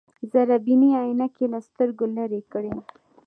[0.31, 2.73] ذره بيني عينکې يې له سترګو لرې کړې.